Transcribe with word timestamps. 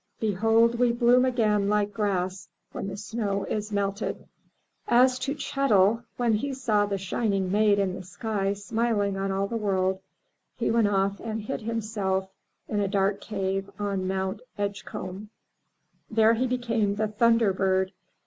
Behold 0.19 0.79
we 0.79 0.91
bloom 0.91 1.25
again 1.25 1.69
like 1.69 1.93
grass 1.93 2.49
when 2.71 2.87
the 2.87 2.97
snow 2.97 3.43
is 3.45 3.71
melted!" 3.71 4.27
As 4.87 5.19
to 5.19 5.35
Chet'l, 5.35 6.03
when 6.17 6.33
he 6.33 6.55
saw 6.55 6.87
the 6.87 6.97
shining 6.97 7.51
Maid 7.51 7.77
in 7.77 7.93
the 7.93 8.01
sky 8.01 8.53
smiling 8.53 9.15
on 9.15 9.31
all 9.31 9.45
the 9.45 9.57
world, 9.57 9.99
he 10.57 10.71
went 10.71 10.87
off 10.87 11.19
and 11.19 11.43
hid 11.43 11.61
himself 11.61 12.31
in 12.67 12.79
a 12.79 12.87
dark 12.87 13.21
cave 13.21 13.69
on 13.77 14.07
Mt. 14.07 14.41
Edgecomb. 14.57 15.29
There 16.09 16.33
he 16.33 16.47
became 16.47 16.95
the 16.95 17.07
Thunder 17.09 17.53
bird. 17.53 17.93